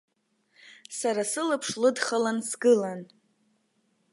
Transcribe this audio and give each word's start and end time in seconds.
Сара 0.97 1.23
сылаԥш 1.31 1.69
лыдхалан 1.81 2.37
сгылан. 2.49 3.01